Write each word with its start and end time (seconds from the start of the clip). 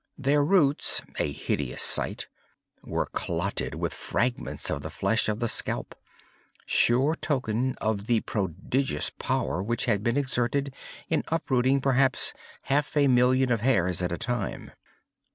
Their 0.17 0.43
roots 0.43 1.03
(a 1.19 1.31
hideous 1.31 1.83
sight!) 1.83 2.27
were 2.81 3.05
clotted 3.05 3.75
with 3.75 3.93
fragments 3.93 4.71
of 4.71 4.81
the 4.81 4.89
flesh 4.89 5.29
of 5.29 5.39
the 5.39 5.47
scalp—sure 5.47 7.13
token 7.17 7.75
of 7.75 8.07
the 8.07 8.21
prodigious 8.21 9.11
power 9.19 9.61
which 9.61 9.85
had 9.85 10.01
been 10.03 10.17
exerted 10.17 10.73
in 11.07 11.23
uprooting 11.27 11.81
perhaps 11.81 12.33
half 12.63 12.97
a 12.97 13.05
million 13.07 13.51
of 13.51 13.61
hairs 13.61 14.01
at 14.01 14.11
a 14.11 14.17
time. 14.17 14.71